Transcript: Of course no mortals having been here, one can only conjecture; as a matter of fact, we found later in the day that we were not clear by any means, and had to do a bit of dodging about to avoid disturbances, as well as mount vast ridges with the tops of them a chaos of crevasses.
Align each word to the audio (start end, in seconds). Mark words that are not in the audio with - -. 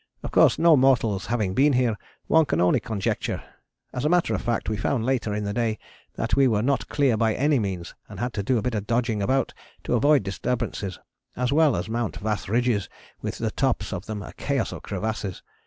Of 0.23 0.31
course 0.31 0.57
no 0.57 0.75
mortals 0.75 1.27
having 1.27 1.53
been 1.53 1.73
here, 1.73 1.95
one 2.25 2.45
can 2.45 2.59
only 2.59 2.79
conjecture; 2.79 3.43
as 3.93 4.03
a 4.03 4.09
matter 4.09 4.33
of 4.33 4.41
fact, 4.41 4.67
we 4.67 4.75
found 4.75 5.05
later 5.05 5.31
in 5.35 5.43
the 5.43 5.53
day 5.53 5.77
that 6.15 6.35
we 6.35 6.47
were 6.47 6.63
not 6.63 6.89
clear 6.89 7.15
by 7.15 7.35
any 7.35 7.59
means, 7.59 7.93
and 8.09 8.19
had 8.19 8.33
to 8.33 8.41
do 8.41 8.57
a 8.57 8.63
bit 8.63 8.73
of 8.73 8.87
dodging 8.87 9.21
about 9.21 9.53
to 9.83 9.93
avoid 9.93 10.23
disturbances, 10.23 10.97
as 11.35 11.53
well 11.53 11.75
as 11.75 11.87
mount 11.87 12.17
vast 12.17 12.49
ridges 12.49 12.89
with 13.21 13.37
the 13.37 13.51
tops 13.51 13.93
of 13.93 14.07
them 14.07 14.23
a 14.23 14.33
chaos 14.33 14.71
of 14.71 14.81
crevasses. 14.81 15.43